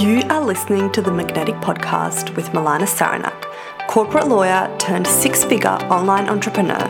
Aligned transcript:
You 0.00 0.20
are 0.28 0.44
listening 0.44 0.92
to 0.92 1.00
the 1.00 1.10
Magnetic 1.10 1.54
Podcast 1.54 2.36
with 2.36 2.50
Milana 2.50 2.82
Saranak, 2.82 3.46
corporate 3.88 4.28
lawyer 4.28 4.70
turned 4.76 5.06
six 5.06 5.42
figure 5.42 5.70
online 5.88 6.28
entrepreneur. 6.28 6.86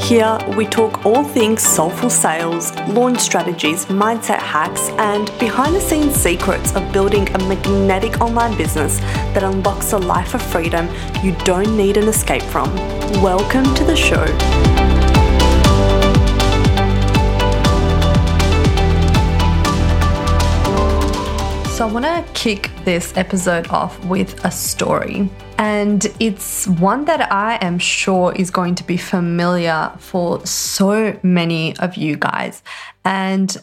Here, 0.00 0.38
we 0.56 0.64
talk 0.64 1.04
all 1.04 1.22
things 1.22 1.60
soulful 1.62 2.08
sales, 2.08 2.74
launch 2.88 3.18
strategies, 3.18 3.84
mindset 3.86 4.38
hacks, 4.38 4.88
and 4.96 5.30
behind 5.38 5.74
the 5.74 5.80
scenes 5.82 6.14
secrets 6.14 6.74
of 6.74 6.90
building 6.94 7.28
a 7.34 7.38
magnetic 7.40 8.22
online 8.22 8.56
business 8.56 9.00
that 9.34 9.42
unlocks 9.42 9.92
a 9.92 9.98
life 9.98 10.32
of 10.32 10.40
freedom 10.40 10.88
you 11.22 11.32
don't 11.44 11.76
need 11.76 11.98
an 11.98 12.08
escape 12.08 12.42
from. 12.42 12.74
Welcome 13.20 13.64
to 13.74 13.84
the 13.84 13.96
show. 13.96 14.24
Want 22.02 22.26
to 22.26 22.32
kick 22.34 22.70
this 22.84 23.16
episode 23.16 23.66
off 23.68 24.04
with 24.04 24.44
a 24.44 24.50
story. 24.50 25.30
And 25.56 26.06
it's 26.20 26.66
one 26.66 27.06
that 27.06 27.32
I 27.32 27.54
am 27.62 27.78
sure 27.78 28.34
is 28.34 28.50
going 28.50 28.74
to 28.74 28.84
be 28.84 28.98
familiar 28.98 29.90
for 29.96 30.44
so 30.44 31.18
many 31.22 31.74
of 31.78 31.96
you 31.96 32.16
guys. 32.16 32.62
And 33.06 33.56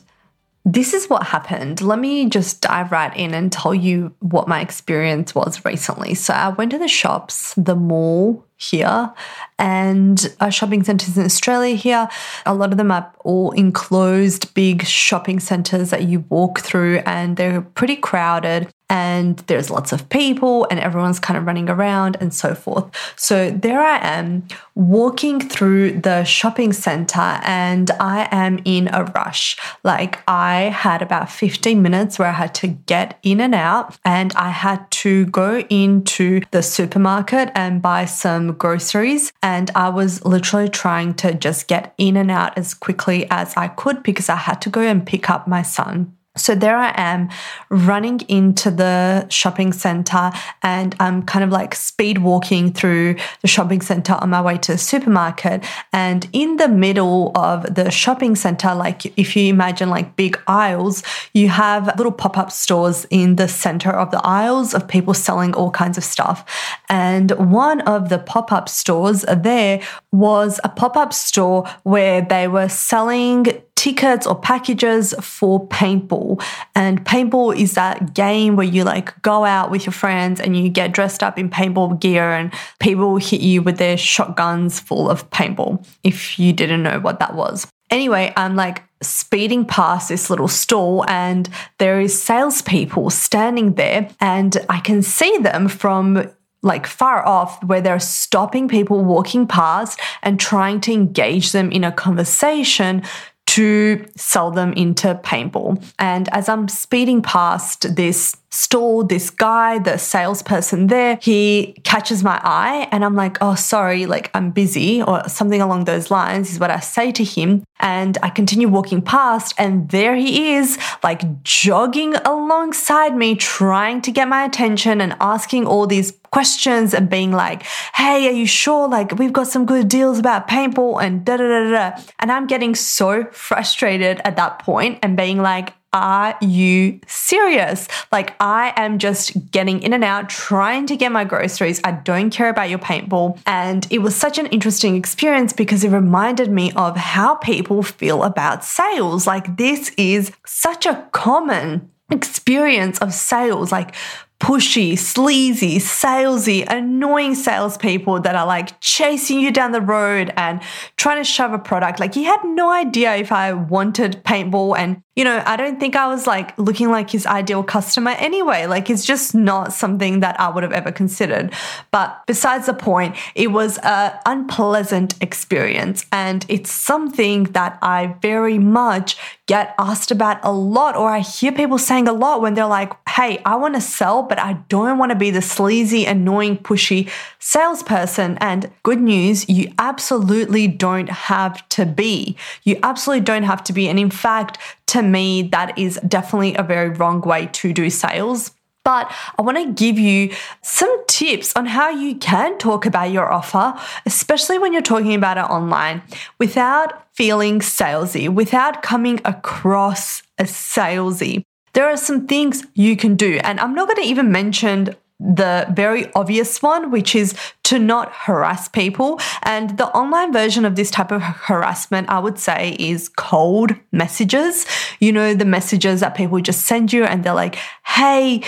this 0.65 0.95
is 0.95 1.07
what 1.11 1.27
happened. 1.27 1.81
Let 1.81 1.99
me 1.99 2.27
just 2.27 2.61
dive 2.61 2.91
right 2.91 3.15
in 3.15 3.35
and 3.35 3.51
tell 3.51 3.75
you 3.75 4.15
what 4.19 4.47
my 4.47 4.61
experience 4.61 5.35
was 5.35 5.63
recently. 5.63 6.15
So, 6.15 6.33
I 6.33 6.49
went 6.49 6.71
to 6.71 6.79
the 6.79 6.87
shops, 6.87 7.53
the 7.55 7.75
mall 7.75 8.43
here, 8.69 9.13
and 9.59 10.33
shopping 10.49 10.83
centers 10.83 11.17
in 11.17 11.25
Australia 11.25 11.75
here. 11.75 12.07
A 12.45 12.53
lot 12.53 12.71
of 12.71 12.77
them 12.77 12.91
are 12.91 13.11
all 13.23 13.51
enclosed 13.51 14.53
big 14.53 14.85
shopping 14.85 15.39
centers 15.39 15.89
that 15.89 16.03
you 16.03 16.25
walk 16.29 16.59
through, 16.59 16.97
and 17.05 17.37
they're 17.37 17.61
pretty 17.61 17.95
crowded 17.95 18.69
and 18.93 19.37
there's 19.47 19.71
lots 19.71 19.91
of 19.91 20.07
people 20.09 20.67
and 20.69 20.79
everyone's 20.79 21.19
kind 21.19 21.35
of 21.35 21.47
running 21.47 21.67
around 21.67 22.15
and 22.19 22.31
so 22.31 22.53
forth. 22.53 22.91
So 23.15 23.49
there 23.49 23.81
I 23.81 23.97
am 23.97 24.47
walking 24.75 25.39
through 25.39 26.01
the 26.01 26.23
shopping 26.25 26.73
center 26.73 27.39
and 27.43 27.89
I 27.99 28.27
am 28.29 28.59
in 28.65 28.89
a 28.93 29.05
rush. 29.05 29.57
Like 29.83 30.19
I 30.27 30.63
had 30.65 31.01
about 31.01 31.31
15 31.31 31.81
minutes 31.81 32.19
where 32.19 32.27
I 32.27 32.33
had 32.33 32.53
to 32.55 32.67
get 32.67 33.17
in 33.23 33.41
and 33.41 33.55
out 33.55 33.97
and 34.05 34.31
I 34.33 34.49
had 34.49 34.91
to 34.91 35.25
go 35.25 35.61
into 35.71 36.41
the 36.51 36.61
supermarket 36.61 37.49
and 37.55 37.81
buy 37.81 38.05
some 38.05 38.52
groceries. 38.57 39.31
And 39.41 39.69
I 39.75 39.89
was 39.89 40.23
literally 40.25 40.69
trying 40.69 41.13
to 41.15 41.33
just 41.33 41.67
get 41.67 41.93
in 41.97 42.17
and 42.17 42.31
out 42.31 42.57
as 42.57 42.73
quickly 42.73 43.27
as 43.29 43.53
I 43.55 43.67
could 43.67 44.03
because 44.03 44.29
I 44.29 44.35
had 44.35 44.61
to 44.61 44.69
go 44.69 44.81
and 44.81 45.05
pick 45.05 45.29
up 45.29 45.47
my 45.47 45.61
son. 45.61 46.15
So 46.35 46.55
there 46.55 46.75
I 46.75 46.91
am 46.97 47.29
running 47.69 48.21
into 48.21 48.71
the 48.71 49.29
shopping 49.29 49.71
center 49.71 50.31
and 50.63 50.95
I'm 50.99 51.21
kind 51.21 51.43
of 51.43 51.51
like 51.51 51.75
speed 51.75 52.17
walking 52.17 52.73
through 52.73 53.17
the 53.41 53.47
shopping 53.47 53.81
center 53.81 54.13
on 54.13 54.31
my 54.31 54.41
way 54.41 54.57
to 54.57 54.71
the 54.71 54.77
supermarket. 54.79 55.63
And 55.91 56.27
in 56.33 56.57
the 56.57 56.67
middle 56.67 57.31
of 57.35 57.75
the 57.75 57.91
shopping 57.91 58.35
center, 58.35 58.73
like 58.73 59.05
if 59.15 59.35
you 59.35 59.47
imagine 59.47 59.91
like 59.91 60.15
big 60.15 60.41
aisles, 60.47 61.03
you 61.33 61.49
have 61.49 61.95
little 61.97 62.11
pop 62.11 62.35
up 62.35 62.51
stores 62.51 63.05
in 63.11 63.35
the 63.35 63.47
center 63.47 63.91
of 63.91 64.09
the 64.09 64.21
aisles 64.25 64.73
of 64.73 64.87
people 64.87 65.13
selling 65.13 65.53
all 65.53 65.69
kinds 65.69 65.99
of 65.99 66.03
stuff. 66.03 66.43
And 66.89 67.29
one 67.51 67.81
of 67.81 68.09
the 68.09 68.17
pop 68.17 68.51
up 68.51 68.69
stores 68.69 69.23
there 69.37 69.81
was 70.11 70.59
a 70.63 70.69
pop 70.69 70.97
up 70.97 71.13
store 71.13 71.67
where 71.83 72.21
they 72.21 72.47
were 72.47 72.69
selling 72.69 73.61
tickets 73.75 74.25
or 74.25 74.39
packages 74.39 75.13
for 75.21 75.67
paintball. 75.67 76.43
And 76.75 77.05
paintball 77.05 77.57
is 77.57 77.73
that 77.73 78.13
game 78.13 78.55
where 78.55 78.65
you 78.65 78.83
like 78.83 79.21
go 79.21 79.45
out 79.45 79.71
with 79.71 79.85
your 79.85 79.93
friends 79.93 80.39
and 80.39 80.55
you 80.55 80.69
get 80.69 80.93
dressed 80.93 81.23
up 81.23 81.37
in 81.37 81.49
paintball 81.49 81.99
gear 81.99 82.31
and 82.31 82.53
people 82.79 83.17
hit 83.17 83.41
you 83.41 83.61
with 83.61 83.77
their 83.77 83.97
shotguns 83.97 84.79
full 84.79 85.09
of 85.09 85.29
paintball, 85.31 85.85
if 86.03 86.39
you 86.39 86.53
didn't 86.53 86.83
know 86.83 86.99
what 86.99 87.19
that 87.19 87.35
was. 87.35 87.67
Anyway, 87.89 88.33
I'm 88.37 88.55
like 88.55 88.83
speeding 89.01 89.65
past 89.65 90.09
this 90.09 90.29
little 90.29 90.47
stall 90.47 91.05
and 91.09 91.49
there 91.77 91.99
is 91.99 92.19
salespeople 92.19 93.09
standing 93.09 93.73
there 93.73 94.09
and 94.19 94.57
I 94.69 94.79
can 94.79 95.01
see 95.01 95.37
them 95.39 95.67
from 95.67 96.31
like 96.63 96.87
far 96.87 97.27
off 97.27 97.61
where 97.65 97.81
they're 97.81 97.99
stopping 97.99 98.67
people 98.67 99.03
walking 99.03 99.45
past 99.45 99.99
and 100.23 100.39
trying 100.39 100.79
to 100.81 100.93
engage 100.93 101.51
them 101.51 101.71
in 101.71 101.83
a 101.83 101.91
conversation 101.91 103.03
to 103.53 104.03
sell 104.15 104.49
them 104.49 104.73
into 104.73 105.13
paintball. 105.23 105.79
And 105.99 106.27
as 106.29 106.49
I'm 106.49 106.67
speeding 106.67 107.21
past 107.21 107.95
this 107.95 108.35
store, 108.49 109.03
this 109.03 109.29
guy, 109.29 109.77
the 109.77 109.97
salesperson 109.97 110.87
there, 110.87 111.19
he 111.21 111.75
catches 111.83 112.23
my 112.23 112.41
eye 112.43 112.87
and 112.91 113.05
I'm 113.05 113.13
like, 113.13 113.37
oh, 113.41 113.53
sorry, 113.53 114.07
like 114.07 114.31
I'm 114.33 114.49
busy 114.49 115.03
or 115.03 115.29
something 115.29 115.61
along 115.61 115.85
those 115.85 116.09
lines 116.09 116.51
is 116.51 116.59
what 116.59 116.71
I 116.71 116.79
say 116.79 117.11
to 117.11 117.23
him. 117.23 117.63
And 117.79 118.17
I 118.23 118.29
continue 118.31 118.69
walking 118.69 119.03
past 119.03 119.53
and 119.59 119.87
there 119.89 120.15
he 120.15 120.53
is, 120.53 120.79
like 121.03 121.43
jogging 121.43 122.15
alongside 122.15 123.15
me, 123.15 123.35
trying 123.35 124.01
to 124.01 124.11
get 124.11 124.27
my 124.27 124.45
attention 124.45 124.99
and 124.99 125.15
asking 125.19 125.67
all 125.67 125.85
these 125.85 126.11
questions 126.33 126.95
and 126.95 127.09
being 127.11 127.31
like, 127.31 127.61
hey, 127.93 128.27
are 128.27 128.31
you 128.31 128.47
sure? 128.47 128.89
Like, 128.89 129.11
we've 129.19 129.31
got 129.31 129.47
some 129.47 129.67
good 129.67 129.87
deals 129.87 130.17
about 130.17 130.47
paintball 130.47 131.01
and 131.01 131.23
da 131.23 131.37
da 131.37 131.47
da 131.47 131.71
da. 131.71 132.03
And 132.17 132.31
I'm 132.31 132.47
getting 132.47 132.73
so 132.73 133.25
frustrated 133.31 134.19
at 134.25 134.35
that 134.37 134.59
point 134.59 134.97
and 135.03 135.15
being 135.15 135.41
like, 135.41 135.73
are 135.93 136.35
you 136.41 136.99
serious? 137.05 137.87
Like, 138.11 138.33
I 138.39 138.73
am 138.75 138.97
just 138.97 139.51
getting 139.51 139.83
in 139.83 139.93
and 139.93 140.03
out, 140.03 140.27
trying 140.27 140.87
to 140.87 140.97
get 140.97 141.11
my 141.11 141.23
groceries. 141.23 141.79
I 141.83 141.91
don't 141.91 142.31
care 142.31 142.49
about 142.49 142.71
your 142.71 142.79
paintball. 142.79 143.39
And 143.45 143.85
it 143.91 143.99
was 143.99 144.15
such 144.15 144.39
an 144.39 144.47
interesting 144.47 144.95
experience 144.95 145.53
because 145.53 145.83
it 145.83 145.89
reminded 145.89 146.49
me 146.49 146.71
of 146.75 146.97
how 146.97 147.35
people 147.35 147.83
feel 147.83 148.23
about 148.23 148.65
sales. 148.65 149.27
Like, 149.27 149.57
this 149.57 149.91
is 149.97 150.31
such 150.47 150.87
a 150.87 151.07
common 151.11 151.91
experience 152.09 152.97
of 152.97 153.13
sales. 153.13 153.71
Like, 153.71 153.93
pushy, 154.43 154.97
sleazy, 154.97 155.77
salesy, 155.77 156.65
annoying 156.67 157.33
salespeople 157.33 158.19
that 158.19 158.35
are 158.35 158.45
like 158.45 158.77
chasing 158.81 159.39
you 159.39 159.49
down 159.51 159.71
the 159.71 159.79
road 159.79 160.33
and 160.35 160.61
trying 160.97 161.17
to 161.17 161.23
shove 161.23 161.53
a 161.53 161.57
product. 161.57 161.97
Like 162.01 162.13
he 162.13 162.25
had 162.25 162.43
no 162.43 162.69
idea 162.69 163.15
if 163.15 163.31
I 163.31 163.53
wanted 163.53 164.21
paintball 164.25 164.77
and 164.77 165.01
you 165.15 165.23
know, 165.23 165.43
I 165.45 165.57
don't 165.57 165.79
think 165.79 165.95
I 165.95 166.07
was 166.07 166.25
like 166.25 166.57
looking 166.57 166.89
like 166.89 167.11
his 167.11 167.27
ideal 167.27 167.61
customer 167.61 168.11
anyway. 168.11 168.65
Like, 168.65 168.89
it's 168.89 169.05
just 169.05 169.35
not 169.35 169.71
something 169.71 170.21
that 170.21 170.39
I 170.39 170.49
would 170.49 170.63
have 170.63 170.71
ever 170.71 170.91
considered. 170.91 171.53
But 171.91 172.23
besides 172.25 172.65
the 172.65 172.73
point, 172.73 173.15
it 173.35 173.51
was 173.51 173.77
an 173.83 174.13
unpleasant 174.25 175.21
experience. 175.21 176.05
And 176.11 176.45
it's 176.49 176.71
something 176.71 177.43
that 177.43 177.77
I 177.83 178.15
very 178.23 178.57
much 178.57 179.15
get 179.45 179.75
asked 179.77 180.09
about 180.09 180.39
a 180.41 180.51
lot, 180.51 180.95
or 180.95 181.09
I 181.09 181.19
hear 181.19 181.51
people 181.51 181.77
saying 181.77 182.07
a 182.07 182.13
lot 182.13 182.41
when 182.41 182.55
they're 182.55 182.65
like, 182.65 182.93
hey, 183.13 183.39
I 183.45 183.55
want 183.57 183.75
to 183.75 183.81
sell, 183.81 184.23
but 184.23 184.39
I 184.39 184.53
don't 184.69 184.97
want 184.97 185.11
to 185.11 185.15
be 185.15 185.29
the 185.29 185.41
sleazy, 185.41 186.03
annoying, 186.05 186.57
pushy 186.57 187.11
salesperson. 187.37 188.39
And 188.39 188.71
good 188.81 188.99
news, 188.99 189.47
you 189.47 189.71
absolutely 189.77 190.67
don't 190.67 191.09
have 191.09 191.67
to 191.69 191.85
be. 191.85 192.35
You 192.63 192.79
absolutely 192.81 193.23
don't 193.23 193.43
have 193.43 193.63
to 193.65 193.73
be. 193.73 193.87
And 193.87 193.99
in 193.99 194.09
fact, 194.09 194.57
to 194.87 195.03
me, 195.03 195.43
that 195.51 195.77
is 195.77 195.99
definitely 196.07 196.55
a 196.55 196.63
very 196.63 196.89
wrong 196.89 197.21
way 197.21 197.49
to 197.53 197.71
do 197.71 197.91
sales. 197.91 198.51
But 198.83 199.11
I 199.37 199.43
want 199.43 199.57
to 199.57 199.71
give 199.71 199.99
you 199.99 200.33
some 200.63 201.05
tips 201.07 201.55
on 201.55 201.67
how 201.67 201.89
you 201.89 202.15
can 202.15 202.57
talk 202.57 202.87
about 202.87 203.11
your 203.11 203.31
offer, 203.31 203.79
especially 204.07 204.57
when 204.57 204.73
you're 204.73 204.81
talking 204.81 205.13
about 205.13 205.37
it 205.37 205.45
online, 205.45 206.01
without 206.39 207.07
feeling 207.13 207.59
salesy, 207.59 208.27
without 208.27 208.81
coming 208.81 209.21
across 209.23 210.23
as 210.39 210.51
salesy. 210.51 211.45
There 211.73 211.85
are 211.85 211.97
some 211.97 212.27
things 212.27 212.65
you 212.75 212.95
can 212.95 213.15
do, 213.15 213.39
and 213.43 213.59
I'm 213.59 213.73
not 213.73 213.87
going 213.87 214.01
to 214.03 214.09
even 214.09 214.31
mention 214.31 214.95
the 215.19 215.65
very 215.71 216.11
obvious 216.15 216.61
one, 216.61 216.91
which 216.91 217.15
is 217.15 217.33
to 217.63 217.79
not 217.79 218.11
harass 218.11 218.67
people. 218.67 219.19
And 219.43 219.77
the 219.77 219.87
online 219.87 220.33
version 220.33 220.65
of 220.65 220.75
this 220.75 220.91
type 220.91 221.11
of 221.11 221.21
harassment, 221.21 222.09
I 222.09 222.19
would 222.19 222.37
say, 222.37 222.75
is 222.77 223.09
cold 223.09 223.71
messages. 223.91 224.65
You 224.99 225.13
know, 225.13 225.33
the 225.33 225.45
messages 225.45 226.01
that 226.01 226.15
people 226.15 226.41
just 226.41 226.65
send 226.65 226.91
you 226.91 227.05
and 227.05 227.23
they're 227.23 227.33
like, 227.33 227.55
hey, 227.85 228.43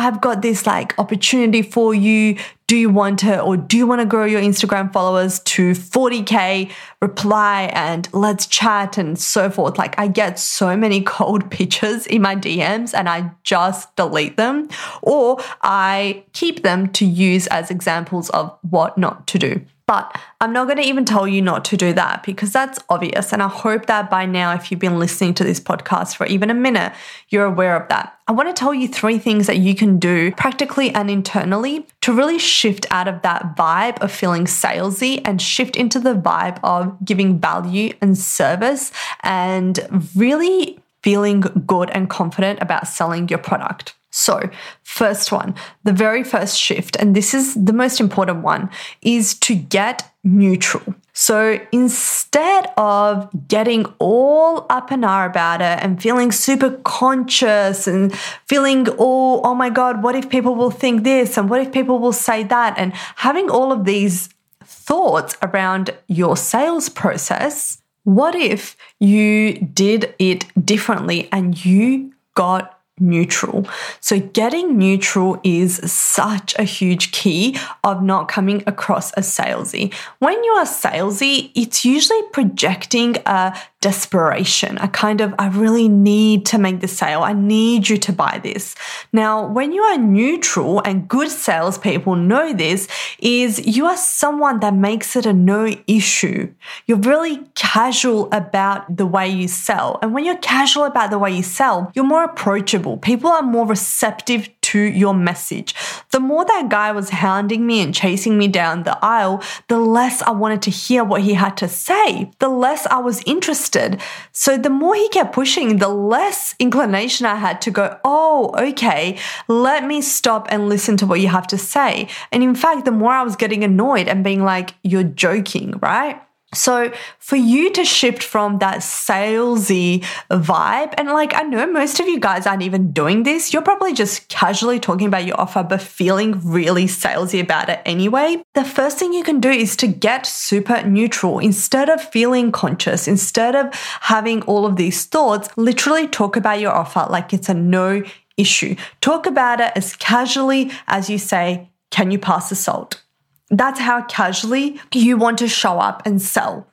I've 0.00 0.22
got 0.22 0.40
this 0.40 0.66
like 0.66 0.98
opportunity 0.98 1.60
for 1.60 1.92
you. 1.92 2.38
Do 2.66 2.76
you 2.76 2.88
want 2.88 3.18
to, 3.18 3.38
or 3.40 3.56
do 3.58 3.76
you 3.76 3.86
want 3.86 4.00
to 4.00 4.06
grow 4.06 4.24
your 4.24 4.40
Instagram 4.40 4.90
followers 4.92 5.40
to 5.40 5.72
40K? 5.72 6.70
Reply 7.02 7.70
and 7.74 8.08
let's 8.14 8.46
chat 8.46 8.96
and 8.96 9.18
so 9.18 9.50
forth. 9.50 9.76
Like, 9.76 9.98
I 9.98 10.06
get 10.06 10.38
so 10.38 10.74
many 10.74 11.02
cold 11.16 11.50
pitches 11.50 12.06
in 12.06 12.22
my 12.22 12.34
DMs 12.34 12.94
and 12.94 13.10
I 13.10 13.32
just 13.42 13.94
delete 13.96 14.38
them 14.38 14.70
or 15.02 15.38
I 15.60 16.24
keep 16.32 16.62
them 16.62 16.88
to 16.92 17.04
use 17.04 17.46
as 17.48 17.70
examples 17.70 18.30
of 18.30 18.56
what 18.62 18.96
not 18.96 19.26
to 19.26 19.38
do. 19.38 19.60
But 19.90 20.16
I'm 20.40 20.52
not 20.52 20.68
going 20.68 20.76
to 20.76 20.84
even 20.86 21.04
tell 21.04 21.26
you 21.26 21.42
not 21.42 21.64
to 21.64 21.76
do 21.76 21.92
that 21.94 22.22
because 22.22 22.52
that's 22.52 22.78
obvious. 22.88 23.32
And 23.32 23.42
I 23.42 23.48
hope 23.48 23.86
that 23.86 24.08
by 24.08 24.24
now, 24.24 24.54
if 24.54 24.70
you've 24.70 24.78
been 24.78 25.00
listening 25.00 25.34
to 25.34 25.42
this 25.42 25.58
podcast 25.58 26.14
for 26.14 26.26
even 26.26 26.48
a 26.48 26.54
minute, 26.54 26.92
you're 27.28 27.44
aware 27.44 27.74
of 27.74 27.88
that. 27.88 28.16
I 28.28 28.30
want 28.30 28.48
to 28.48 28.52
tell 28.54 28.72
you 28.72 28.86
three 28.86 29.18
things 29.18 29.48
that 29.48 29.58
you 29.58 29.74
can 29.74 29.98
do 29.98 30.30
practically 30.36 30.90
and 30.90 31.10
internally 31.10 31.88
to 32.02 32.12
really 32.12 32.38
shift 32.38 32.86
out 32.92 33.08
of 33.08 33.22
that 33.22 33.56
vibe 33.56 33.98
of 33.98 34.12
feeling 34.12 34.44
salesy 34.44 35.22
and 35.24 35.42
shift 35.42 35.74
into 35.74 35.98
the 35.98 36.14
vibe 36.14 36.60
of 36.62 36.96
giving 37.04 37.40
value 37.40 37.92
and 38.00 38.16
service 38.16 38.92
and 39.24 39.80
really 40.14 40.78
feeling 41.02 41.40
good 41.66 41.90
and 41.90 42.08
confident 42.08 42.62
about 42.62 42.86
selling 42.86 43.28
your 43.28 43.40
product. 43.40 43.96
So, 44.10 44.50
first 44.82 45.30
one, 45.30 45.54
the 45.84 45.92
very 45.92 46.24
first 46.24 46.58
shift, 46.58 46.96
and 46.96 47.14
this 47.14 47.32
is 47.32 47.54
the 47.54 47.72
most 47.72 48.00
important 48.00 48.42
one, 48.42 48.70
is 49.02 49.34
to 49.40 49.54
get 49.54 50.10
neutral. 50.24 50.94
So 51.12 51.60
instead 51.72 52.72
of 52.76 53.28
getting 53.48 53.86
all 53.98 54.66
up 54.70 54.90
and 54.90 55.04
are 55.04 55.26
about 55.26 55.60
it 55.60 55.78
and 55.82 56.00
feeling 56.00 56.32
super 56.32 56.70
conscious 56.84 57.86
and 57.86 58.14
feeling, 58.46 58.86
oh, 58.98 59.40
oh 59.42 59.54
my 59.54 59.70
God, 59.70 60.02
what 60.02 60.14
if 60.14 60.28
people 60.28 60.54
will 60.54 60.70
think 60.70 61.04
this 61.04 61.36
and 61.36 61.48
what 61.50 61.60
if 61.60 61.72
people 61.72 61.98
will 61.98 62.12
say 62.12 62.42
that, 62.44 62.78
and 62.78 62.92
having 63.16 63.50
all 63.50 63.72
of 63.72 63.84
these 63.84 64.28
thoughts 64.64 65.36
around 65.42 65.90
your 66.06 66.36
sales 66.36 66.88
process, 66.88 67.82
what 68.04 68.34
if 68.34 68.76
you 68.98 69.54
did 69.54 70.14
it 70.18 70.46
differently 70.64 71.28
and 71.32 71.64
you 71.64 72.12
got 72.34 72.79
neutral. 73.00 73.66
So, 74.00 74.20
getting 74.20 74.78
neutral 74.78 75.40
is 75.42 75.80
such 75.90 76.54
a 76.58 76.64
huge 76.64 77.12
key 77.12 77.56
of 77.84 78.02
not 78.02 78.28
coming 78.28 78.62
across 78.66 79.12
as 79.12 79.28
salesy. 79.28 79.92
When 80.18 80.42
you 80.44 80.52
are 80.52 80.64
salesy, 80.64 81.50
it's 81.54 81.84
usually 81.84 82.22
projecting 82.32 83.16
a 83.26 83.58
desperation, 83.80 84.76
a 84.78 84.88
kind 84.88 85.22
of, 85.22 85.34
I 85.38 85.48
really 85.48 85.88
need 85.88 86.44
to 86.46 86.58
make 86.58 86.80
the 86.80 86.88
sale. 86.88 87.22
I 87.22 87.32
need 87.32 87.88
you 87.88 87.96
to 87.98 88.12
buy 88.12 88.38
this. 88.42 88.74
Now, 89.12 89.46
when 89.46 89.72
you 89.72 89.82
are 89.82 89.96
neutral 89.96 90.82
and 90.84 91.08
good 91.08 91.30
salespeople 91.30 92.14
know 92.16 92.52
this, 92.52 92.88
is 93.20 93.66
you 93.66 93.86
are 93.86 93.96
someone 93.96 94.60
that 94.60 94.74
makes 94.74 95.16
it 95.16 95.24
a 95.24 95.32
no 95.32 95.72
issue. 95.86 96.52
You're 96.86 96.98
really 96.98 97.38
casual 97.54 98.28
about 98.32 98.96
the 98.96 99.06
way 99.06 99.28
you 99.28 99.48
sell. 99.48 99.98
And 100.02 100.12
when 100.12 100.26
you're 100.26 100.36
casual 100.38 100.84
about 100.84 101.10
the 101.10 101.18
way 101.18 101.30
you 101.30 101.42
sell, 101.42 101.90
you're 101.94 102.04
more 102.04 102.24
approachable. 102.24 102.89
People 102.98 103.30
are 103.30 103.42
more 103.42 103.66
receptive 103.66 104.48
to 104.62 104.78
your 104.78 105.14
message. 105.14 105.74
The 106.10 106.20
more 106.20 106.44
that 106.44 106.68
guy 106.68 106.92
was 106.92 107.10
hounding 107.10 107.66
me 107.66 107.80
and 107.80 107.94
chasing 107.94 108.38
me 108.38 108.48
down 108.48 108.84
the 108.84 108.98
aisle, 109.04 109.42
the 109.68 109.78
less 109.78 110.22
I 110.22 110.30
wanted 110.30 110.62
to 110.62 110.70
hear 110.70 111.02
what 111.02 111.22
he 111.22 111.34
had 111.34 111.56
to 111.58 111.68
say, 111.68 112.30
the 112.38 112.48
less 112.48 112.86
I 112.86 112.98
was 112.98 113.22
interested. 113.26 114.00
So 114.32 114.56
the 114.56 114.70
more 114.70 114.94
he 114.94 115.08
kept 115.08 115.32
pushing, 115.32 115.78
the 115.78 115.88
less 115.88 116.54
inclination 116.58 117.26
I 117.26 117.36
had 117.36 117.60
to 117.62 117.70
go, 117.70 117.98
oh, 118.04 118.54
okay, 118.56 119.18
let 119.48 119.84
me 119.84 120.00
stop 120.00 120.46
and 120.50 120.68
listen 120.68 120.96
to 120.98 121.06
what 121.06 121.20
you 121.20 121.28
have 121.28 121.46
to 121.48 121.58
say. 121.58 122.08
And 122.30 122.42
in 122.42 122.54
fact, 122.54 122.84
the 122.84 122.92
more 122.92 123.12
I 123.12 123.22
was 123.22 123.36
getting 123.36 123.64
annoyed 123.64 124.08
and 124.08 124.22
being 124.22 124.44
like, 124.44 124.74
you're 124.82 125.02
joking, 125.02 125.78
right? 125.82 126.20
So 126.52 126.92
for 127.18 127.36
you 127.36 127.70
to 127.72 127.84
shift 127.84 128.24
from 128.24 128.58
that 128.58 128.78
salesy 128.78 130.04
vibe, 130.30 130.94
and 130.98 131.08
like 131.08 131.32
I 131.34 131.42
know 131.42 131.64
most 131.66 132.00
of 132.00 132.08
you 132.08 132.18
guys 132.18 132.46
aren't 132.46 132.62
even 132.62 132.90
doing 132.90 133.22
this, 133.22 133.52
you're 133.52 133.62
probably 133.62 133.92
just 133.92 134.28
casually 134.28 134.80
talking 134.80 135.06
about 135.06 135.24
your 135.24 135.40
offer, 135.40 135.62
but 135.62 135.80
feeling 135.80 136.40
really 136.44 136.86
salesy 136.86 137.40
about 137.40 137.68
it 137.68 137.80
anyway. 137.86 138.42
The 138.54 138.64
first 138.64 138.98
thing 138.98 139.12
you 139.12 139.22
can 139.22 139.38
do 139.38 139.50
is 139.50 139.76
to 139.76 139.86
get 139.86 140.26
super 140.26 140.82
neutral 140.82 141.38
instead 141.38 141.88
of 141.88 142.02
feeling 142.02 142.50
conscious, 142.50 143.06
instead 143.06 143.54
of 143.54 143.72
having 144.00 144.42
all 144.42 144.66
of 144.66 144.74
these 144.74 145.04
thoughts, 145.04 145.48
literally 145.56 146.08
talk 146.08 146.34
about 146.34 146.58
your 146.58 146.72
offer 146.72 147.06
like 147.08 147.32
it's 147.32 147.48
a 147.48 147.54
no 147.54 148.02
issue. 148.36 148.74
Talk 149.00 149.26
about 149.26 149.60
it 149.60 149.72
as 149.76 149.94
casually 149.96 150.72
as 150.88 151.08
you 151.08 151.18
say, 151.18 151.68
can 151.90 152.10
you 152.10 152.18
pass 152.18 152.48
the 152.48 152.56
salt? 152.56 153.02
That's 153.50 153.80
how 153.80 154.02
casually 154.02 154.80
you 154.94 155.16
want 155.16 155.38
to 155.38 155.48
show 155.48 155.78
up 155.78 156.02
and 156.06 156.22
sell. 156.22 156.66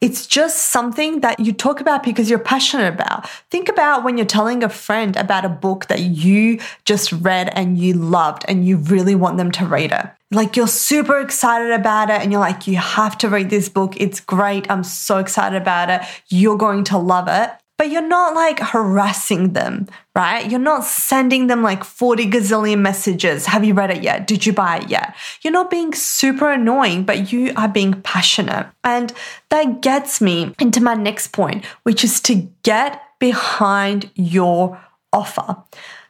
It's 0.00 0.26
just 0.26 0.70
something 0.70 1.20
that 1.20 1.40
you 1.40 1.52
talk 1.52 1.80
about 1.80 2.02
because 2.02 2.30
you're 2.30 2.38
passionate 2.38 2.94
about. 2.94 3.28
Think 3.50 3.68
about 3.68 4.02
when 4.02 4.16
you're 4.16 4.24
telling 4.24 4.64
a 4.64 4.68
friend 4.70 5.14
about 5.16 5.44
a 5.44 5.50
book 5.50 5.88
that 5.88 6.00
you 6.00 6.58
just 6.86 7.12
read 7.12 7.50
and 7.54 7.76
you 7.78 7.92
loved 7.92 8.46
and 8.48 8.66
you 8.66 8.78
really 8.78 9.14
want 9.14 9.36
them 9.36 9.50
to 9.52 9.66
read 9.66 9.92
it. 9.92 10.06
Like 10.30 10.56
you're 10.56 10.68
super 10.68 11.18
excited 11.18 11.72
about 11.72 12.08
it 12.08 12.22
and 12.22 12.32
you're 12.32 12.40
like, 12.40 12.66
you 12.66 12.76
have 12.76 13.18
to 13.18 13.28
read 13.28 13.50
this 13.50 13.68
book. 13.68 13.94
It's 14.00 14.20
great. 14.20 14.70
I'm 14.70 14.84
so 14.84 15.18
excited 15.18 15.60
about 15.60 15.90
it. 15.90 16.00
You're 16.28 16.56
going 16.56 16.84
to 16.84 16.96
love 16.96 17.28
it 17.28 17.50
but 17.80 17.90
you're 17.90 18.06
not 18.06 18.34
like 18.34 18.58
harassing 18.58 19.54
them, 19.54 19.88
right? 20.14 20.50
You're 20.50 20.60
not 20.60 20.84
sending 20.84 21.46
them 21.46 21.62
like 21.62 21.82
40 21.82 22.26
gazillion 22.26 22.80
messages. 22.80 23.46
Have 23.46 23.64
you 23.64 23.72
read 23.72 23.90
it 23.90 24.02
yet? 24.02 24.26
Did 24.26 24.44
you 24.44 24.52
buy 24.52 24.80
it 24.80 24.90
yet? 24.90 25.16
You're 25.40 25.54
not 25.54 25.70
being 25.70 25.94
super 25.94 26.50
annoying, 26.52 27.04
but 27.04 27.32
you 27.32 27.54
are 27.56 27.68
being 27.68 28.02
passionate. 28.02 28.66
And 28.84 29.14
that 29.48 29.80
gets 29.80 30.20
me 30.20 30.54
into 30.60 30.82
my 30.82 30.92
next 30.92 31.28
point, 31.28 31.64
which 31.84 32.04
is 32.04 32.20
to 32.20 32.50
get 32.64 33.00
behind 33.18 34.10
your 34.14 34.78
offer. 35.10 35.56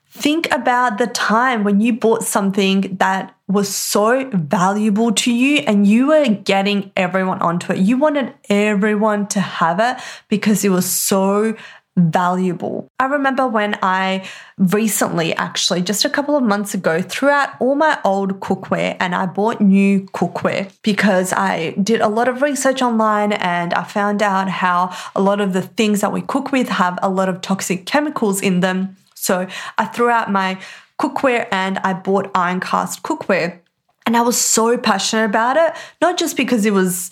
Think 0.09 0.53
about 0.53 0.99
the 0.99 1.07
time 1.07 1.63
when 1.63 1.81
you 1.81 1.93
bought 1.93 2.25
something 2.25 2.97
that 2.99 3.33
was 3.51 3.75
so 3.75 4.31
valuable 4.33 5.13
to 5.13 5.33
you 5.33 5.57
and 5.67 5.87
you 5.87 6.09
were 6.09 6.29
getting 6.29 6.93
everyone 6.97 7.41
onto 7.43 7.73
it. 7.73 7.79
You 7.79 7.99
wanted 7.99 8.33
everyone 8.49 9.27
to 9.29 9.41
have 9.41 9.81
it 9.81 10.03
because 10.29 10.65
it 10.65 10.69
was 10.69 10.89
so 10.89 11.57
valuable. 11.97 12.89
I 13.01 13.07
remember 13.07 13.49
when 13.49 13.77
I 13.83 14.29
recently, 14.57 15.35
actually, 15.35 15.83
just 15.83 16.05
a 16.05 16.11
couple 16.11 16.37
of 16.37 16.45
months 16.45 16.75
ago, 16.75 17.03
threw 17.03 17.29
out 17.29 17.51
all 17.61 17.75
my 17.75 17.99
old 18.05 18.39
cookware 18.39 18.97
and 19.01 19.15
I 19.15 19.27
bought 19.27 19.61
new 19.61 20.03
cookware 20.15 20.73
because 20.83 21.33
I 21.33 21.71
did 21.83 22.01
a 22.01 22.09
lot 22.09 22.29
of 22.29 22.43
research 22.43 22.81
online 22.81 23.33
and 23.33 23.75
I 23.75 23.83
found 23.83 24.23
out 24.23 24.49
how 24.49 24.95
a 25.17 25.21
lot 25.21 25.41
of 25.41 25.53
the 25.53 25.63
things 25.63 26.01
that 26.01 26.13
we 26.13 26.23
cook 26.23 26.53
with 26.53 26.69
have 26.69 26.99
a 27.03 27.11
lot 27.11 27.29
of 27.29 27.41
toxic 27.41 27.85
chemicals 27.85 28.41
in 28.41 28.61
them. 28.61 28.97
So 29.15 29.47
I 29.77 29.87
threw 29.87 30.09
out 30.09 30.31
my 30.31 30.59
cookware 31.01 31.49
and 31.51 31.79
I 31.79 31.95
bought 31.95 32.31
iron 32.35 32.61
cast 32.61 33.03
cookware. 33.03 33.61
And 34.07 34.17
I 34.17 34.23
was 34.23 34.37
so 34.37 34.77
passionate 34.77 35.27
about 35.27 35.57
it, 35.57 35.73
not 36.01 36.19
just 36.19 36.37
because 36.37 36.67
it 36.67 36.73
was 36.73 37.11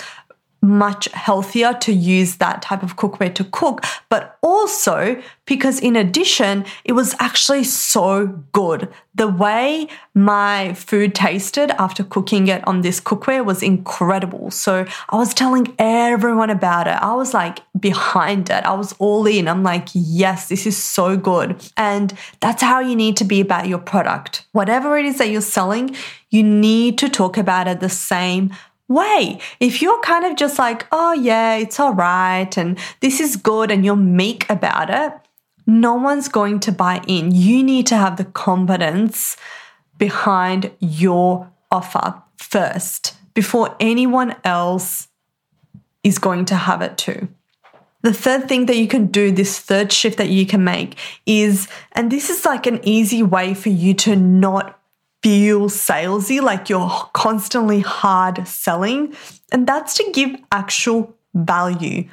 much 0.60 1.06
healthier 1.12 1.72
to 1.74 1.92
use 1.92 2.36
that 2.36 2.62
type 2.62 2.82
of 2.82 2.96
cookware 2.96 3.34
to 3.34 3.44
cook, 3.44 3.84
but 4.08 4.38
also 4.42 5.20
because, 5.44 5.78
in 5.80 5.96
addition, 5.96 6.64
it 6.84 6.92
was 6.92 7.14
actually 7.20 7.64
so 7.64 8.26
good. 8.52 8.88
The 9.14 9.28
way 9.28 9.88
my 10.14 10.74
food 10.74 11.14
tasted 11.14 11.70
after 11.80 12.04
cooking 12.04 12.48
it 12.48 12.66
on 12.66 12.82
this 12.82 13.00
cookware 13.00 13.44
was 13.44 13.62
incredible. 13.62 14.50
So 14.50 14.84
I 15.08 15.16
was 15.16 15.32
telling 15.32 15.74
everyone 15.78 16.50
about 16.50 16.86
it. 16.86 16.98
I 17.00 17.14
was 17.14 17.34
like 17.34 17.60
behind 17.78 18.50
it, 18.50 18.64
I 18.64 18.74
was 18.74 18.92
all 18.98 19.26
in. 19.26 19.48
I'm 19.48 19.62
like, 19.62 19.88
yes, 19.92 20.48
this 20.48 20.66
is 20.66 20.76
so 20.76 21.16
good. 21.16 21.64
And 21.76 22.12
that's 22.40 22.62
how 22.62 22.80
you 22.80 22.96
need 22.96 23.16
to 23.18 23.24
be 23.24 23.40
about 23.40 23.68
your 23.68 23.78
product. 23.78 24.46
Whatever 24.52 24.98
it 24.98 25.06
is 25.06 25.18
that 25.18 25.30
you're 25.30 25.40
selling, 25.40 25.96
you 26.30 26.42
need 26.42 26.98
to 26.98 27.08
talk 27.08 27.38
about 27.38 27.68
it 27.68 27.80
the 27.80 27.88
same 27.88 28.50
way. 28.88 29.38
If 29.60 29.80
you're 29.80 30.00
kind 30.00 30.24
of 30.24 30.36
just 30.36 30.58
like, 30.58 30.86
oh, 30.90 31.12
yeah, 31.12 31.56
it's 31.56 31.78
all 31.78 31.94
right, 31.94 32.56
and 32.56 32.78
this 33.00 33.20
is 33.20 33.36
good, 33.36 33.70
and 33.70 33.84
you're 33.84 33.96
meek 33.96 34.48
about 34.50 34.90
it, 34.90 35.12
no 35.66 35.94
one's 35.94 36.28
going 36.28 36.60
to 36.60 36.72
buy 36.72 37.02
in. 37.06 37.30
You 37.30 37.62
need 37.62 37.86
to 37.88 37.96
have 37.96 38.16
the 38.16 38.24
confidence 38.24 39.36
behind 39.98 40.70
your 40.80 41.50
offer 41.70 42.22
first 42.36 43.16
before 43.34 43.76
anyone 43.78 44.34
else 44.44 45.08
is 46.02 46.18
going 46.18 46.46
to 46.46 46.54
have 46.54 46.80
it 46.80 46.96
too. 46.96 47.28
The 48.02 48.14
third 48.14 48.48
thing 48.48 48.66
that 48.66 48.76
you 48.76 48.86
can 48.86 49.06
do, 49.08 49.32
this 49.32 49.58
third 49.58 49.92
shift 49.92 50.18
that 50.18 50.28
you 50.28 50.46
can 50.46 50.62
make 50.62 50.96
is, 51.26 51.68
and 51.92 52.10
this 52.10 52.30
is 52.30 52.44
like 52.44 52.66
an 52.66 52.80
easy 52.84 53.22
way 53.22 53.54
for 53.54 53.70
you 53.70 53.92
to 53.94 54.16
not 54.16 54.77
feel 55.28 55.68
salesy, 55.68 56.40
like 56.40 56.70
you're 56.70 56.88
constantly 57.12 57.80
hard 57.80 58.48
selling, 58.48 59.14
and 59.52 59.66
that's 59.66 59.92
to 59.92 60.10
give 60.10 60.34
actual 60.50 61.14
value. 61.34 62.08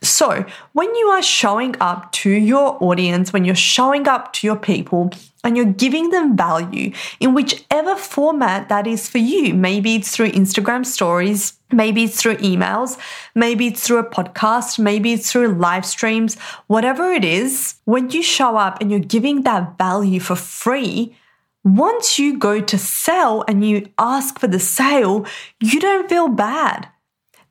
So, 0.00 0.44
when 0.72 0.94
you 0.94 1.08
are 1.08 1.22
showing 1.22 1.74
up 1.80 2.12
to 2.22 2.30
your 2.30 2.76
audience, 2.80 3.32
when 3.32 3.44
you're 3.44 3.56
showing 3.56 4.06
up 4.06 4.32
to 4.34 4.46
your 4.46 4.54
people, 4.54 5.10
and 5.42 5.56
you're 5.56 5.74
giving 5.84 6.10
them 6.10 6.36
value 6.36 6.92
in 7.18 7.34
whichever 7.34 7.96
format 7.96 8.68
that 8.68 8.86
is 8.86 9.08
for 9.08 9.18
you, 9.18 9.54
maybe 9.54 9.96
it's 9.96 10.14
through 10.14 10.30
Instagram 10.30 10.86
stories, 10.86 11.54
maybe 11.72 12.04
it's 12.04 12.22
through 12.22 12.36
emails, 12.36 12.96
maybe 13.34 13.66
it's 13.66 13.84
through 13.84 13.98
a 13.98 14.08
podcast, 14.08 14.78
maybe 14.78 15.12
it's 15.12 15.32
through 15.32 15.48
live 15.48 15.84
streams, 15.84 16.38
whatever 16.68 17.10
it 17.10 17.24
is, 17.24 17.74
when 17.86 18.08
you 18.10 18.22
show 18.22 18.56
up 18.56 18.80
and 18.80 18.92
you're 18.92 19.00
giving 19.00 19.42
that 19.42 19.76
value 19.78 20.20
for 20.20 20.36
free, 20.36 21.16
once 21.64 22.18
you 22.18 22.38
go 22.38 22.60
to 22.60 22.78
sell 22.78 23.44
and 23.46 23.66
you 23.66 23.88
ask 23.98 24.38
for 24.38 24.48
the 24.48 24.58
sale, 24.58 25.26
you 25.60 25.78
don't 25.80 26.08
feel 26.08 26.28
bad. 26.28 26.88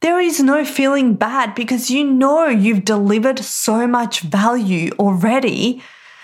There 0.01 0.19
is 0.19 0.41
no 0.41 0.65
feeling 0.65 1.13
bad 1.13 1.53
because 1.55 1.91
you 1.91 2.03
know 2.03 2.47
you've 2.47 2.85
delivered 2.85 3.39
so 3.39 3.87
much 3.87 4.21
value 4.21 4.89
already 4.97 5.81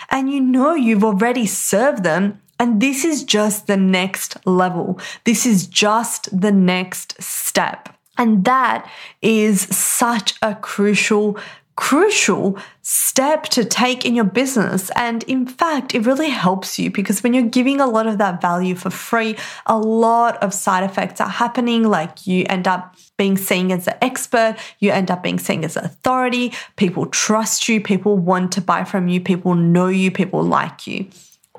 and 0.10 0.32
you 0.32 0.42
know 0.42 0.74
you've 0.74 1.04
already 1.04 1.46
served 1.46 2.04
them. 2.04 2.42
And 2.60 2.82
this 2.82 3.06
is 3.06 3.24
just 3.24 3.68
the 3.68 3.78
next 3.78 4.36
level. 4.48 5.00
This 5.26 5.46
is 5.46 5.68
just 5.68 6.42
the 6.42 6.52
next 6.52 7.22
step. 7.22 7.90
And 8.18 8.44
that 8.46 8.90
is 9.22 9.62
such 9.62 10.34
a 10.42 10.56
crucial 10.56 11.38
crucial 11.78 12.58
step 12.82 13.44
to 13.44 13.64
take 13.64 14.04
in 14.04 14.16
your 14.16 14.26
business. 14.26 14.90
And 14.96 15.24
in 15.24 15.46
fact, 15.46 15.96
it 15.96 16.06
really 16.06 16.30
helps 16.30 16.78
you 16.78 16.92
because 16.92 17.24
when 17.24 17.34
you're 17.34 17.44
giving 17.44 17.80
a 17.80 17.86
lot 17.86 18.08
of 18.08 18.18
that 18.18 18.42
value 18.42 18.76
for 18.76 18.90
free, 18.90 19.38
a 19.66 19.78
lot 19.78 20.42
of 20.44 20.54
side 20.54 20.84
effects 20.84 21.22
are 21.22 21.30
happening. 21.30 21.84
Like 21.84 22.28
you 22.28 22.46
end 22.50 22.68
up 22.68 22.96
being 23.18 23.38
seen 23.38 23.72
as 23.72 23.88
an 23.88 23.94
expert, 24.02 24.58
you 24.80 24.92
end 24.92 25.10
up 25.10 25.24
being 25.24 25.40
seen 25.40 25.64
as 25.64 25.78
an 25.78 25.86
authority, 25.86 26.52
people 26.76 27.06
trust 27.06 27.70
you, 27.70 27.80
people 27.80 28.18
want 28.18 28.52
to 28.54 28.62
buy 28.62 28.84
from 28.84 29.08
you, 29.08 29.22
people 29.22 29.56
know 29.56 29.88
you, 29.88 30.12
people 30.12 30.44
like 30.44 30.88
you 30.88 31.08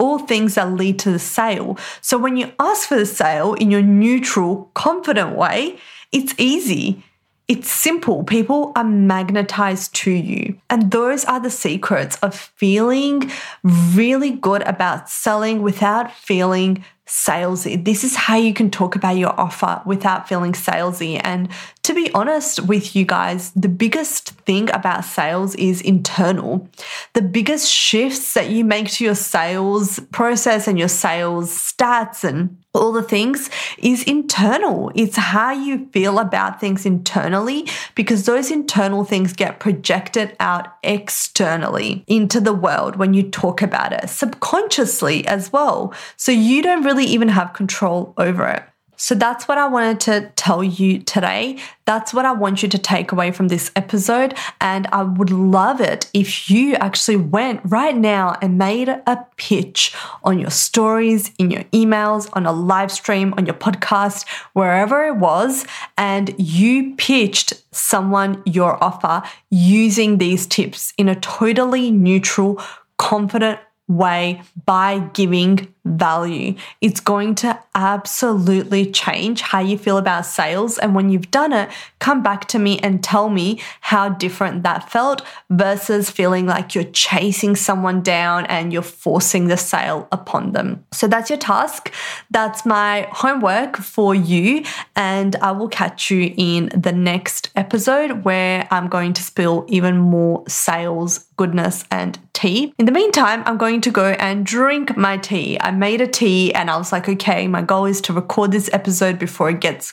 all 0.00 0.20
things 0.20 0.54
that 0.54 0.72
lead 0.74 0.96
to 0.96 1.10
the 1.10 1.18
sale. 1.18 1.76
So 2.00 2.18
when 2.18 2.36
you 2.36 2.52
ask 2.60 2.86
for 2.86 2.96
the 2.96 3.04
sale 3.04 3.54
in 3.54 3.68
your 3.68 3.82
neutral, 3.82 4.70
confident 4.74 5.36
way, 5.36 5.80
it's 6.12 6.34
easy. 6.38 7.02
It's 7.48 7.70
simple. 7.70 8.24
People 8.24 8.72
are 8.76 8.84
magnetized 8.84 9.94
to 9.96 10.10
you. 10.10 10.60
And 10.68 10.90
those 10.90 11.24
are 11.24 11.40
the 11.40 11.50
secrets 11.50 12.16
of 12.16 12.34
feeling 12.34 13.30
really 13.64 14.30
good 14.30 14.62
about 14.62 15.08
selling 15.08 15.62
without 15.62 16.12
feeling 16.12 16.84
salesy. 17.08 17.82
This 17.82 18.04
is 18.04 18.14
how 18.14 18.36
you 18.36 18.52
can 18.52 18.70
talk 18.70 18.94
about 18.94 19.16
your 19.16 19.38
offer 19.40 19.82
without 19.84 20.28
feeling 20.28 20.52
salesy. 20.52 21.20
And 21.24 21.48
to 21.82 21.94
be 21.94 22.12
honest 22.12 22.60
with 22.60 22.94
you 22.94 23.06
guys, 23.06 23.50
the 23.52 23.68
biggest 23.68 24.30
thing 24.42 24.70
about 24.70 25.04
sales 25.04 25.54
is 25.54 25.80
internal. 25.80 26.68
The 27.14 27.22
biggest 27.22 27.70
shifts 27.70 28.34
that 28.34 28.50
you 28.50 28.64
make 28.64 28.90
to 28.92 29.04
your 29.04 29.14
sales 29.14 29.98
process 30.12 30.68
and 30.68 30.78
your 30.78 30.88
sales 30.88 31.50
stats 31.50 32.24
and 32.24 32.58
all 32.74 32.92
the 32.92 33.02
things 33.02 33.48
is 33.78 34.02
internal. 34.04 34.92
It's 34.94 35.16
how 35.16 35.52
you 35.52 35.88
feel 35.92 36.18
about 36.18 36.60
things 36.60 36.84
internally 36.84 37.66
because 37.94 38.26
those 38.26 38.50
internal 38.50 39.04
things 39.04 39.32
get 39.32 39.58
projected 39.58 40.36
out 40.38 40.74
externally 40.82 42.04
into 42.06 42.40
the 42.40 42.52
world 42.52 42.96
when 42.96 43.14
you 43.14 43.22
talk 43.22 43.62
about 43.62 43.92
it 43.92 44.10
subconsciously 44.10 45.26
as 45.26 45.52
well. 45.52 45.94
So 46.16 46.32
you 46.32 46.62
don't 46.62 46.84
really 46.84 46.97
even 47.04 47.28
have 47.28 47.52
control 47.52 48.14
over 48.16 48.46
it. 48.46 48.62
So 49.00 49.14
that's 49.14 49.46
what 49.46 49.58
I 49.58 49.68
wanted 49.68 50.00
to 50.00 50.32
tell 50.34 50.62
you 50.64 50.98
today. 50.98 51.58
That's 51.84 52.12
what 52.12 52.24
I 52.24 52.32
want 52.32 52.64
you 52.64 52.68
to 52.68 52.78
take 52.78 53.12
away 53.12 53.30
from 53.30 53.46
this 53.46 53.70
episode. 53.76 54.36
And 54.60 54.88
I 54.88 55.04
would 55.04 55.30
love 55.30 55.80
it 55.80 56.10
if 56.12 56.50
you 56.50 56.74
actually 56.74 57.16
went 57.16 57.60
right 57.64 57.96
now 57.96 58.36
and 58.42 58.58
made 58.58 58.88
a 58.88 59.26
pitch 59.36 59.94
on 60.24 60.40
your 60.40 60.50
stories, 60.50 61.30
in 61.38 61.52
your 61.52 61.62
emails, 61.64 62.28
on 62.32 62.44
a 62.44 62.50
live 62.50 62.90
stream, 62.90 63.34
on 63.36 63.46
your 63.46 63.54
podcast, 63.54 64.28
wherever 64.52 65.04
it 65.04 65.16
was, 65.16 65.64
and 65.96 66.34
you 66.36 66.96
pitched 66.96 67.52
someone 67.70 68.42
your 68.46 68.82
offer 68.82 69.22
using 69.48 70.18
these 70.18 70.44
tips 70.44 70.92
in 70.98 71.08
a 71.08 71.14
totally 71.14 71.92
neutral, 71.92 72.60
confident 72.96 73.60
way 73.86 74.42
by 74.66 74.98
giving 75.14 75.72
value. 75.88 76.54
It's 76.80 77.00
going 77.00 77.34
to 77.36 77.58
absolutely 77.74 78.90
change 78.90 79.40
how 79.40 79.60
you 79.60 79.78
feel 79.78 79.98
about 79.98 80.26
sales. 80.26 80.78
And 80.78 80.94
when 80.94 81.10
you've 81.10 81.30
done 81.30 81.52
it, 81.52 81.70
come 81.98 82.22
back 82.22 82.46
to 82.48 82.58
me 82.58 82.78
and 82.80 83.02
tell 83.02 83.28
me 83.28 83.60
how 83.80 84.08
different 84.08 84.62
that 84.64 84.90
felt 84.90 85.22
versus 85.50 86.10
feeling 86.10 86.46
like 86.46 86.74
you're 86.74 86.84
chasing 86.84 87.56
someone 87.56 88.02
down 88.02 88.46
and 88.46 88.72
you're 88.72 88.82
forcing 88.82 89.46
the 89.48 89.56
sale 89.56 90.08
upon 90.12 90.52
them. 90.52 90.84
So 90.92 91.06
that's 91.08 91.30
your 91.30 91.38
task. 91.38 91.92
That's 92.30 92.66
my 92.66 93.08
homework 93.12 93.76
for 93.76 94.14
you. 94.14 94.64
And 94.96 95.36
I 95.36 95.52
will 95.52 95.68
catch 95.68 96.10
you 96.10 96.34
in 96.36 96.70
the 96.74 96.92
next 96.92 97.50
episode 97.56 98.24
where 98.24 98.66
I'm 98.70 98.88
going 98.88 99.12
to 99.14 99.22
spill 99.22 99.64
even 99.68 99.98
more 99.98 100.44
sales 100.48 101.26
goodness 101.38 101.84
and 101.90 102.18
tea. 102.34 102.74
In 102.78 102.84
the 102.84 102.92
meantime, 102.92 103.42
I'm 103.46 103.56
going 103.56 103.80
to 103.82 103.90
go 103.90 104.10
and 104.18 104.44
drink 104.44 104.96
my 104.96 105.16
tea. 105.16 105.58
I 105.60 105.70
made 105.78 106.00
a 106.00 106.06
tea 106.06 106.52
and 106.54 106.70
I 106.70 106.76
was 106.76 106.92
like, 106.92 107.08
okay, 107.08 107.46
my 107.48 107.62
goal 107.62 107.86
is 107.86 108.00
to 108.02 108.12
record 108.12 108.52
this 108.52 108.68
episode 108.72 109.18
before 109.18 109.50
it 109.50 109.60
gets 109.60 109.92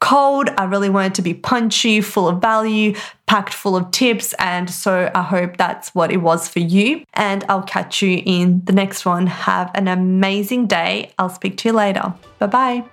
cold. 0.00 0.48
I 0.56 0.64
really 0.64 0.88
want 0.88 1.08
it 1.08 1.14
to 1.16 1.22
be 1.22 1.34
punchy, 1.34 2.00
full 2.00 2.28
of 2.28 2.40
value, 2.40 2.94
packed 3.26 3.54
full 3.54 3.76
of 3.76 3.90
tips. 3.90 4.32
And 4.38 4.68
so 4.68 5.10
I 5.14 5.22
hope 5.22 5.56
that's 5.56 5.94
what 5.94 6.10
it 6.10 6.18
was 6.18 6.48
for 6.48 6.58
you. 6.58 7.04
And 7.14 7.44
I'll 7.48 7.62
catch 7.62 8.02
you 8.02 8.22
in 8.24 8.62
the 8.64 8.72
next 8.72 9.06
one. 9.06 9.26
Have 9.26 9.70
an 9.74 9.88
amazing 9.88 10.66
day. 10.66 11.12
I'll 11.18 11.28
speak 11.28 11.58
to 11.58 11.68
you 11.68 11.74
later. 11.74 12.14
Bye 12.38 12.46
bye. 12.46 12.84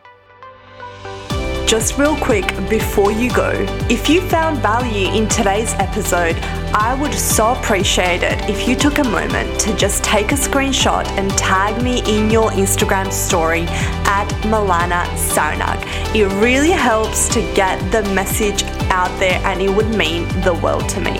Just 1.68 1.98
real 1.98 2.16
quick 2.16 2.48
before 2.70 3.12
you 3.12 3.30
go, 3.30 3.52
if 3.90 4.08
you 4.08 4.22
found 4.22 4.60
value 4.60 5.14
in 5.14 5.28
today's 5.28 5.74
episode, 5.74 6.38
I 6.74 6.98
would 6.98 7.14
so 7.14 7.52
appreciate 7.52 8.24
it 8.24 8.50
if 8.50 8.70
you 8.70 8.76
took 8.78 9.00
a 9.00 9.04
moment 9.04 9.60
to 9.60 9.76
just 9.76 10.02
take 10.02 10.32
a 10.32 10.36
screenshot 10.36 11.06
and 11.18 11.30
tag 11.32 11.84
me 11.84 12.00
in 12.08 12.30
your 12.30 12.52
Instagram 12.52 13.12
story 13.12 13.64
at 14.08 14.30
Milana 14.44 15.04
Sarnak. 15.18 15.84
It 16.16 16.28
really 16.42 16.72
helps 16.72 17.28
to 17.34 17.42
get 17.54 17.78
the 17.92 18.02
message 18.14 18.64
out 18.90 19.12
there 19.20 19.42
and 19.44 19.62
it 19.62 19.70
would 19.70 19.90
mean 19.90 20.26
the 20.44 20.54
world 20.64 20.88
to 20.92 21.02
me. 21.02 21.20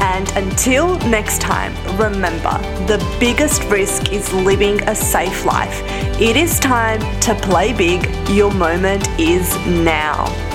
And 0.00 0.28
until 0.36 0.98
next 1.08 1.40
time, 1.40 1.72
remember 1.96 2.58
the 2.86 3.02
biggest 3.18 3.64
risk 3.64 4.12
is 4.12 4.30
living 4.34 4.82
a 4.82 4.94
safe 4.94 5.46
life. 5.46 5.82
It 6.20 6.36
is 6.36 6.58
time 6.58 6.98
to 7.20 7.32
play 7.32 7.72
big. 7.72 8.04
Your 8.28 8.52
moment 8.52 9.08
is 9.20 9.56
now. 9.66 10.47